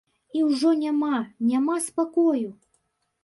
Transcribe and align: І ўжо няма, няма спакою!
І 0.37 0.39
ўжо 0.45 0.71
няма, 0.83 1.19
няма 1.51 1.75
спакою! 1.87 2.49